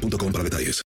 [0.00, 0.82] boostmobile.com para detalles.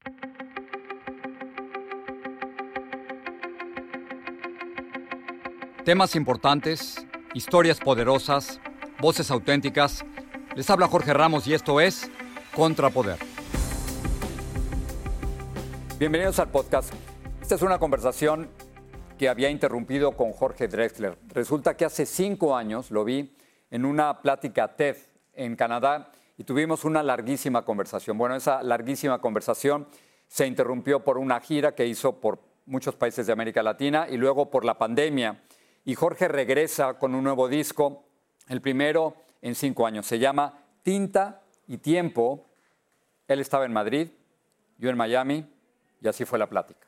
[5.84, 8.60] Temas importantes, historias poderosas,
[9.00, 10.04] voces auténticas.
[10.54, 12.10] Les habla Jorge Ramos y esto es
[12.54, 13.18] Contrapoder.
[15.98, 16.92] Bienvenidos al podcast.
[17.40, 18.48] Esta es una conversación
[19.18, 21.18] que había interrumpido con Jorge Drexler.
[21.28, 23.34] Resulta que hace cinco años lo vi
[23.70, 24.96] en una plática TED
[25.34, 28.16] en Canadá y tuvimos una larguísima conversación.
[28.16, 29.86] Bueno, esa larguísima conversación
[30.26, 34.48] se interrumpió por una gira que hizo por muchos países de América Latina y luego
[34.48, 35.42] por la pandemia.
[35.84, 38.04] Y Jorge regresa con un nuevo disco,
[38.48, 40.06] el primero en cinco años.
[40.06, 42.46] Se llama Tinta y Tiempo.
[43.28, 44.08] Él estaba en Madrid,
[44.78, 45.44] yo en Miami,
[46.00, 46.86] y así fue la plática.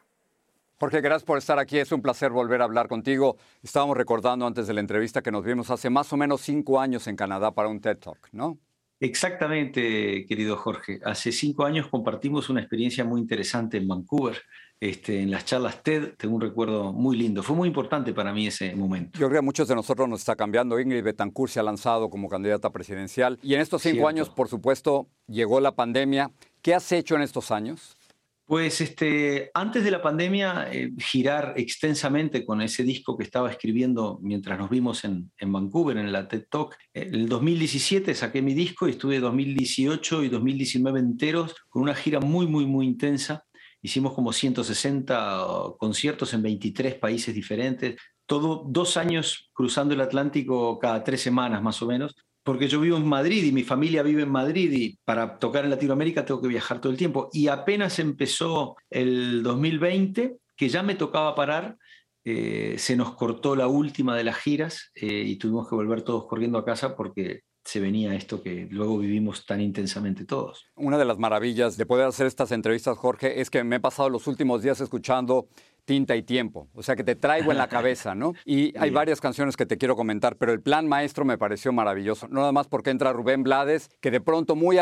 [0.81, 1.79] Jorge, gracias por estar aquí.
[1.79, 3.37] Es un placer volver a hablar contigo.
[3.63, 7.07] Estábamos recordando antes de la entrevista que nos vimos hace más o menos cinco años
[7.07, 8.57] en Canadá para un TED Talk, ¿no?
[9.03, 11.01] Exactamente, querido Jorge.
[11.05, 14.41] Hace cinco años compartimos una experiencia muy interesante en Vancouver,
[14.79, 16.15] este, en las charlas TED.
[16.17, 17.43] Tengo un recuerdo muy lindo.
[17.43, 19.19] Fue muy importante para mí ese momento.
[19.19, 20.79] Yo creo que muchos de nosotros nos está cambiando.
[20.79, 23.41] Ingrid Betancourt se ha lanzado como candidata presidencial.
[23.43, 26.31] Y en estos cinco años, por supuesto, llegó la pandemia.
[26.63, 27.97] ¿Qué has hecho en estos años?
[28.45, 34.19] Pues este, antes de la pandemia, eh, girar extensamente con ese disco que estaba escribiendo
[34.21, 36.77] mientras nos vimos en, Vancouver, en la TED Talk.
[36.93, 42.19] En el 2017 saqué mi disco y estuve 2018 y 2019 enteros con una gira
[42.21, 43.45] muy, muy, muy intensa.
[43.81, 45.47] Hicimos como 160
[45.79, 47.97] conciertos en 23 países diferentes.
[48.27, 52.97] Todo dos años cruzando el Atlántico cada tres semanas más o menos porque yo vivo
[52.97, 56.49] en Madrid y mi familia vive en Madrid y para tocar en Latinoamérica tengo que
[56.49, 57.29] viajar todo el tiempo.
[57.33, 61.77] Y apenas empezó el 2020, que ya me tocaba parar,
[62.25, 66.27] eh, se nos cortó la última de las giras eh, y tuvimos que volver todos
[66.27, 70.67] corriendo a casa porque se venía esto que luego vivimos tan intensamente todos.
[70.75, 74.09] Una de las maravillas de poder hacer estas entrevistas, Jorge, es que me he pasado
[74.09, 75.49] los últimos días escuchando
[75.85, 76.69] tinta y tiempo.
[76.75, 78.35] O sea, que te traigo en la cabeza, ¿no?
[78.45, 82.29] Y hay varias canciones que te quiero comentar, pero el plan maestro me pareció maravilloso.
[82.29, 84.79] No nada más porque entra Rubén Blades, que de pronto, muy,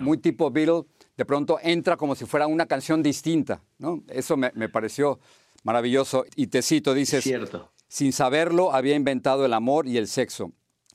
[0.00, 0.84] muy tipo Beatle,
[1.16, 4.02] de pronto entra como si fuera una canción distinta, ¿no?
[4.08, 5.18] Eso me, me pareció
[5.62, 6.24] maravilloso.
[6.36, 7.24] Y te cito, dices...
[7.24, 7.70] Cierto.
[7.88, 10.52] Sin saberlo, había inventado el amor y el sexo.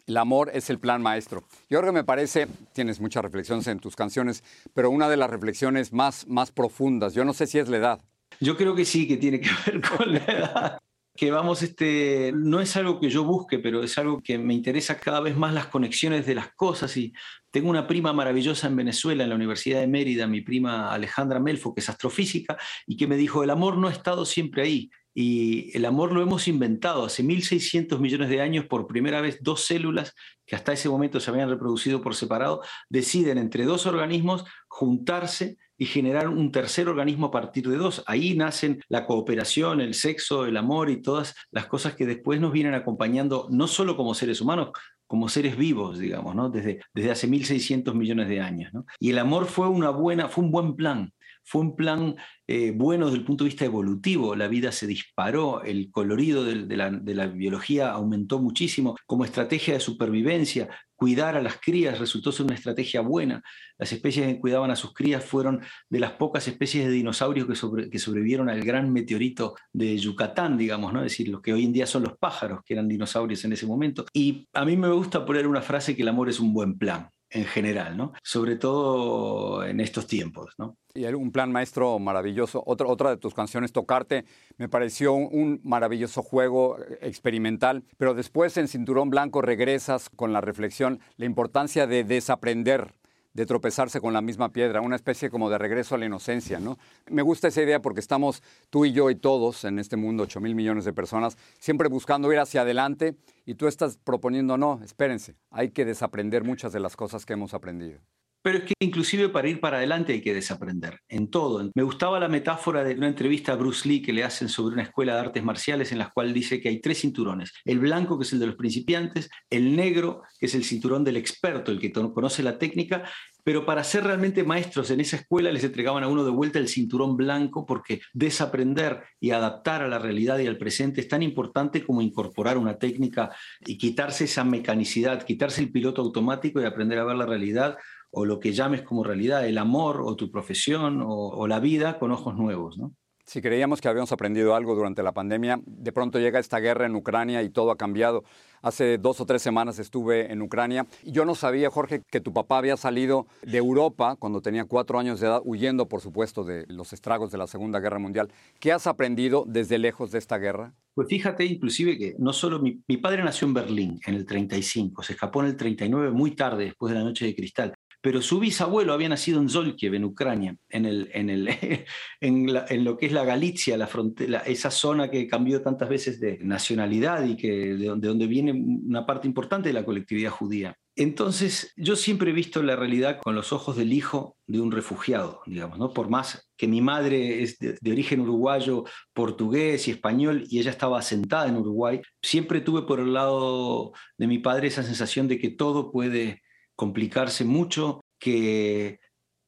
[0.08, 1.44] El amor es el plan maestro.
[1.70, 4.44] Yo creo que me parece, tienes muchas reflexiones en tus canciones,
[4.74, 8.02] pero una de las reflexiones más, más profundas, yo no sé si es la edad,
[8.40, 10.78] yo creo que sí, que tiene que ver con la edad.
[11.16, 15.00] Que vamos, este, no es algo que yo busque, pero es algo que me interesa
[15.00, 16.96] cada vez más las conexiones de las cosas.
[16.96, 17.12] Y
[17.50, 21.74] tengo una prima maravillosa en Venezuela, en la Universidad de Mérida, mi prima Alejandra Melfo,
[21.74, 24.92] que es astrofísica, y que me dijo, el amor no ha estado siempre ahí.
[25.20, 29.66] Y el amor lo hemos inventado hace 1.600 millones de años, por primera vez dos
[29.66, 30.14] células
[30.46, 35.88] que hasta ese momento se habían reproducido por separado, deciden entre dos organismos juntarse y
[35.88, 38.04] generar un tercer organismo a partir de dos.
[38.06, 42.52] Ahí nacen la cooperación, el sexo, el amor y todas las cosas que después nos
[42.52, 44.70] vienen acompañando, no solo como seres humanos,
[45.08, 46.52] como seres vivos, digamos, ¿no?
[46.52, 48.72] desde, desde hace 1.600 millones de años.
[49.00, 51.12] Y el amor fue, una buena, fue un buen plan,
[51.48, 54.36] fue un plan eh, bueno desde el punto de vista evolutivo.
[54.36, 60.68] La vida se disparó, el colorido de, la, biología aumentó muchísimo como estrategia de supervivencia.
[60.98, 63.42] Cuidar a las crías resultó ser una estrategia buena.
[63.78, 67.90] Las especies que cuidaban a sus crías fueron de las pocas especies de dinosaurios que,
[67.90, 71.00] que sobrevivieron al gran meteorito de Yucatán, digamos, ¿no?
[71.00, 73.66] es decir, los que hoy en día son los pájaros, que eran dinosaurios en ese
[73.66, 74.06] momento.
[74.12, 77.10] Y a mí me gusta poner una frase que el amor es un buen plan
[77.30, 78.14] en general, ¿no?
[78.24, 80.78] Sobre todo en estos tiempos, ¿no?
[80.94, 82.64] Y un plan maestro maravilloso.
[82.66, 84.26] Otra, otra de tus canciones, Tocarte,
[84.58, 91.00] me pareció un, maravilloso juego experimental, pero después en Cinturón Blanco regresas con la reflexión,
[91.18, 92.94] la importancia de desaprender
[93.38, 96.80] de tropezarse con la misma piedra, una especie como de regreso a la inocencia, ¿no?
[97.08, 98.42] Me gusta esa idea porque estamos
[98.72, 102.34] tú y yo y todos en este mundo, 8 mil millones de personas, siempre buscando
[102.34, 106.96] ir hacia adelante y tú estás proponiendo, no, espérense, hay que desaprender muchas de las
[106.96, 108.00] cosas que hemos aprendido.
[108.48, 111.70] Pero es que inclusive para ir para adelante hay que desaprender, en todo.
[111.76, 114.84] Me gustaba la metáfora de una entrevista a Bruce Lee que le hacen sobre una
[114.84, 117.52] escuela de artes marciales en la cual dice que hay tres cinturones.
[117.66, 121.18] El blanco, que es el de los principiantes, el negro, que es el cinturón del
[121.18, 123.04] experto, el que conoce la técnica,
[123.44, 126.68] pero para ser realmente maestros en esa escuela les entregaban a uno de vuelta el
[126.68, 131.86] cinturón blanco porque desaprender y adaptar a la realidad y al presente es tan importante
[131.86, 133.30] como incorporar una técnica
[133.66, 137.78] y quitarse esa mecanicidad, quitarse el piloto automático y aprender a ver la realidad
[138.12, 142.12] o lo que llames como realidad, el amor o tu profesión o, la vida con
[142.12, 142.78] ojos nuevos.
[142.78, 142.94] ¿no?
[143.26, 146.96] Si creíamos que habíamos aprendido algo durante la pandemia, de pronto llega esta guerra en
[146.96, 148.24] Ucrania y todo ha cambiado.
[148.62, 152.32] Hace dos o tres semanas estuve en Ucrania y yo no sabía, Jorge, que tu
[152.32, 156.66] papá había salido de Europa cuando tenía cuatro años de edad, huyendo, por supuesto, de
[156.70, 158.30] los estragos de la Segunda Guerra Mundial.
[158.62, 160.74] ¿Qué has aprendido desde lejos de esta guerra?
[160.94, 165.04] Pues fíjate, inclusive, que no solo mi, mi padre nació en Berlín en el 35,
[165.04, 168.40] se escapó en el 39 muy tarde, después de la Noche de Cristal pero su
[168.40, 171.50] bisabuelo había nacido en Zolkiev, en Ucrania, en, el, en, el,
[172.22, 176.38] en, lo que es la Galicia, la frontera, esa zona que cambió tantas veces de
[176.40, 180.78] nacionalidad y que, de, donde viene una parte importante de la colectividad judía.
[180.96, 185.42] Entonces, yo siempre he visto la realidad con los ojos del hijo de un refugiado,
[185.46, 185.94] digamos, ¿no?
[185.94, 188.84] Por más que mi madre es de, de, origen uruguayo,
[189.14, 194.28] portugués y español, y ella estaba asentada en Uruguay, siempre tuve por el lado de
[194.28, 196.42] mi padre esa sensación de que todo puede
[196.78, 199.02] complicarse mucho, que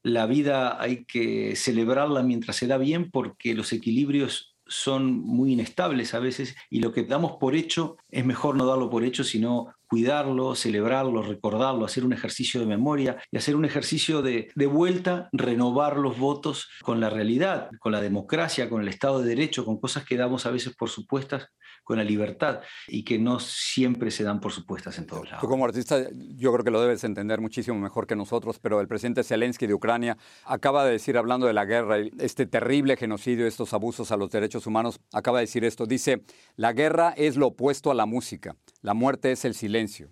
[0.03, 6.13] la vida hay que celebrarla mientras se da bien porque los equilibrios son muy inestables
[6.13, 9.73] a veces y lo que damos por hecho es mejor no darlo por hecho, sino
[9.88, 15.29] cuidarlo, celebrarlo, recordarlo, hacer un ejercicio de memoria y hacer un ejercicio de, de, vuelta,
[15.31, 19.79] renovar los votos con la realidad, con la democracia, con el Estado de Derecho, con
[19.79, 21.50] cosas que damos a veces por supuestas,
[21.89, 25.41] con la libertad y que no siempre se dan por supuestas en todos lados.
[25.41, 26.07] Tú como artista
[26.38, 29.73] yo creo que lo debes entender muchísimo mejor que nosotros, pero el presidente Zelensky de
[29.73, 30.15] Ucrania
[30.45, 34.67] acaba de decir, hablando de la guerra, este terrible genocidio, estos abusos a los derechos
[34.67, 36.21] humanos, acaba de decir esto, dice,
[36.55, 40.10] la guerra es lo opuesto a la música, la muerte es el silencio.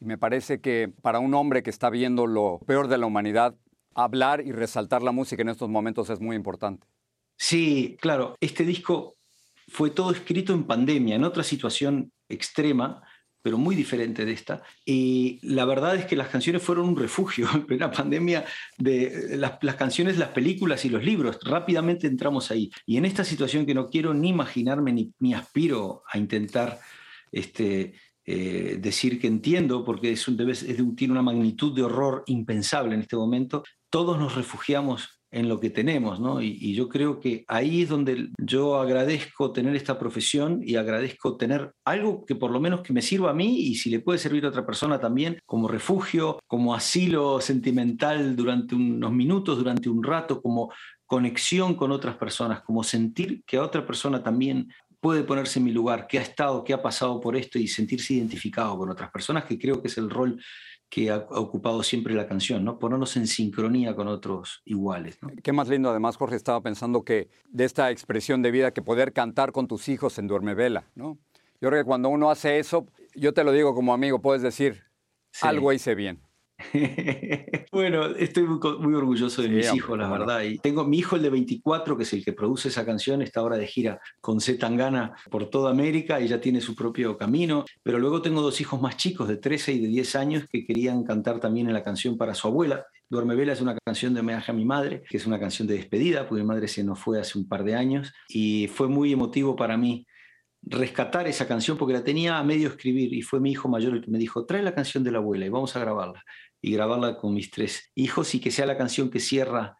[0.00, 3.54] Y me parece que para un hombre que está viendo lo peor de la humanidad,
[3.94, 6.86] hablar y resaltar la música en estos momentos es muy importante.
[7.36, 9.16] Sí, claro, este disco
[9.68, 13.02] fue todo escrito en pandemia, en otra situación extrema,
[13.42, 14.62] pero muy diferente de esta.
[14.84, 18.44] Y la verdad es que las canciones fueron un refugio en plena pandemia
[18.78, 21.38] de las, canciones, las películas y los libros.
[21.44, 22.70] Rápidamente entramos ahí.
[22.86, 26.80] Y en esta situación que no quiero ni imaginarme ni, aspiro a intentar
[27.32, 27.94] este,
[28.26, 30.36] eh, decir que entiendo, porque es un,
[30.94, 35.70] tiene una magnitud de horror impensable en este momento, todos nos refugiamos en lo que
[35.70, 36.42] tenemos, ¿no?
[36.42, 41.72] Y, yo creo que ahí es donde yo agradezco tener esta profesión y agradezco tener
[41.84, 44.44] algo que por lo menos que me sirva a mí y si le puede servir
[44.44, 50.42] a otra persona también como refugio, como asilo sentimental durante unos minutos, durante un rato,
[50.42, 50.72] como
[51.06, 54.68] conexión con otras personas, como sentir que a otra persona también
[55.00, 58.14] puede ponerse en mi lugar, que ha estado, que ha pasado por esto y sentirse
[58.14, 60.40] identificado con otras personas, que creo que es el rol
[60.90, 62.78] que ha ocupado siempre la canción, ¿no?
[62.78, 65.18] Ponernos en sincronía con otros iguales.
[65.22, 65.30] ¿no?
[65.42, 69.12] Qué más lindo, además, Jorge, estaba pensando que de esta expresión de vida, que poder
[69.12, 71.16] cantar con tus hijos en Duerme Vela, ¿no?
[71.60, 74.82] Yo creo que cuando uno hace eso, yo te lo digo como amigo, puedes decir,
[75.42, 76.20] algo hice bien.
[77.72, 80.42] bueno, estoy muy, orgulloso de mis hijos, la verdad.
[80.42, 83.40] Y tengo mi hijo, el de 24, que es el que produce esa canción, está
[83.40, 87.64] ahora de gira con Z Tangana por toda América y ya tiene su propio camino.
[87.82, 91.04] Pero luego tengo dos hijos más chicos, de 13 y de 10 años, que querían
[91.04, 92.86] cantar también en la canción para su abuela.
[93.08, 95.74] Duerme Vela es una canción de homenaje a mi madre, que es una canción de
[95.74, 99.12] despedida, porque mi madre se nos fue hace un par de años y fue muy
[99.12, 100.06] emotivo para mí
[100.62, 104.02] rescatar esa canción porque la tenía a medio escribir y fue mi hijo mayor el
[104.02, 106.22] que me dijo, trae la canción de la abuela y vamos a grabarla
[106.60, 109.78] y grabarla con mis tres hijos y que sea la canción que cierra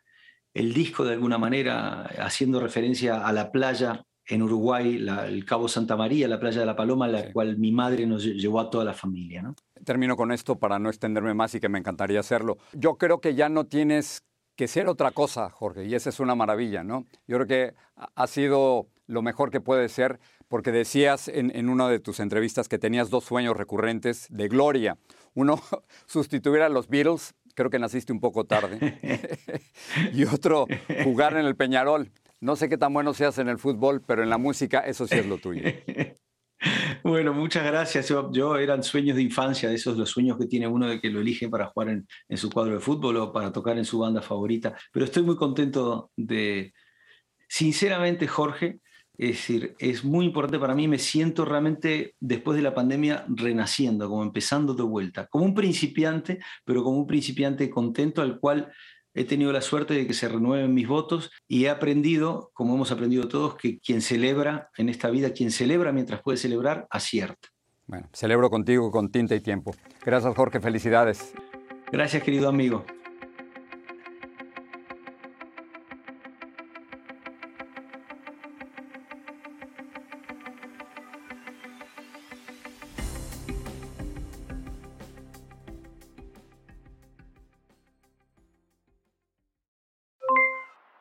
[0.55, 5.97] el disco de alguna manera, haciendo referencia a la playa en Uruguay, el Cabo Santa
[5.97, 8.95] María, la playa de la Paloma, la cual mi madre nos llevó a toda la
[8.95, 9.43] familia.
[9.43, 9.55] ¿no?
[9.85, 12.59] Termino con esto para no extenderme más y que me encantaría hacerlo.
[12.73, 14.25] Yo creo que ya no tienes
[14.57, 17.07] que ser otra cosa, Jorge, y esa es una maravilla, ¿no?
[17.27, 17.75] Yo creo que
[18.15, 22.69] ha sido lo mejor que puede ser, porque decías en, en una de tus entrevistas
[22.69, 24.99] que tenías dos sueños recurrentes de gloria
[25.35, 25.61] uno
[26.07, 28.99] sustituir a los Beatles, creo que naciste un poco tarde,
[30.13, 30.67] y otro
[31.05, 32.11] jugar en el Peñarol.
[32.41, 35.17] No sé qué tan bueno seas en el fútbol, pero en la música eso sí
[35.17, 35.63] es lo tuyo.
[37.03, 38.09] Bueno, muchas gracias.
[38.33, 41.49] Yo, eran sueños de infancia, esos los sueños que tiene uno de que lo elige
[41.49, 44.75] para jugar en, en, su cuadro de fútbol o para tocar en su banda favorita.
[44.93, 46.73] Pero estoy muy contento de,
[47.49, 48.81] sinceramente, Jorge,
[49.21, 54.09] es decir, es muy importante para mí, me siento realmente después de la pandemia renaciendo,
[54.09, 58.73] como empezando de vuelta, como un principiante, pero como un principiante contento al cual
[59.13, 62.93] he tenido la suerte de que se renueven mis votos y he aprendido, como hemos
[62.93, 67.49] aprendido todos, que quien celebra en esta vida, quien celebra mientras puede celebrar, acierta.
[67.87, 69.75] Bueno, celebro contigo con tinta y tiempo.
[70.03, 71.35] Gracias Jorge, felicidades.
[71.93, 72.87] Gracias querido amigo.